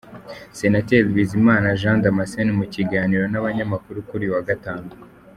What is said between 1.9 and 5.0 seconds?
Damascene mu kiganiro n’abanyamakuru kuri uyu wa gatanu.